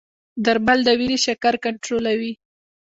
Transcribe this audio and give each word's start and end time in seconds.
درمل 0.45 0.79
د 0.85 0.89
وینې 0.99 1.17
شکر 1.25 1.53
کنټرولوي. 1.65 2.33